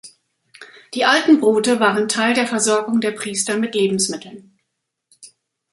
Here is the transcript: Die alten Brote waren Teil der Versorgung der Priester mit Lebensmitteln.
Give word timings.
Die 0.95 1.05
alten 1.05 1.39
Brote 1.39 1.79
waren 1.79 2.07
Teil 2.07 2.33
der 2.33 2.47
Versorgung 2.47 3.01
der 3.01 3.11
Priester 3.11 3.59
mit 3.59 3.75
Lebensmitteln. 3.75 4.57